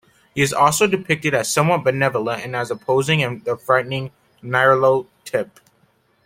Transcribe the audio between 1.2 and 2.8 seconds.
as somewhat benevolent and as